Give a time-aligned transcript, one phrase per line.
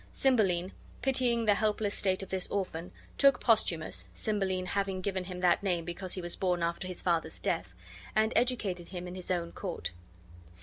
[0.11, 0.71] Cymbeline,
[1.03, 5.85] pitying the helpless state of this orphan, took Posthumus (Cymbeline having given him that name
[5.85, 7.75] because he was born after his father's death),
[8.15, 9.91] and educated him in his own court.